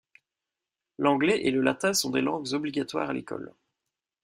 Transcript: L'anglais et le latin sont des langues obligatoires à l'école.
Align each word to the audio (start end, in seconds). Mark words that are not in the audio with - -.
L'anglais 0.97 1.45
et 1.45 1.51
le 1.51 1.61
latin 1.61 1.93
sont 1.93 2.09
des 2.09 2.21
langues 2.21 2.53
obligatoires 2.55 3.11
à 3.11 3.13
l'école. 3.13 3.53